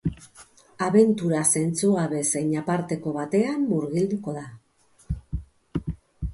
Abentura 0.85 1.41
zentzugabe 1.59 2.23
zein 2.33 2.49
aparteko 2.63 3.15
batean 3.21 3.69
murgilduko 3.75 4.35
da. 4.41 4.45